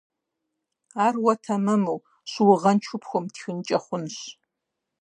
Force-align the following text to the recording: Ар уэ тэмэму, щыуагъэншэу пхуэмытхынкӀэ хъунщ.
Ар 1.05 1.15
уэ 1.23 1.33
тэмэму, 1.43 1.97
щыуагъэншэу 2.31 2.99
пхуэмытхынкӀэ 3.01 3.77
хъунщ. 3.85 4.17